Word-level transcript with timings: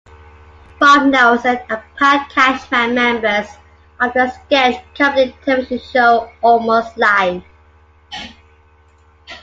Bob 0.79 1.11
Nelson 1.11 1.59
and 1.69 1.79
Pat 1.95 2.27
Cashman, 2.31 2.95
members 2.95 3.45
of 3.99 4.11
the 4.15 4.27
sketch 4.31 4.83
comedy 4.97 5.37
television 5.45 5.77
show 5.77 6.27
Almost 6.41 6.97
Live! 6.97 7.43